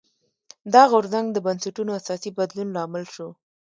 [0.73, 3.27] دا غورځنګ د بنسټونو اساسي بدلون لامل شو.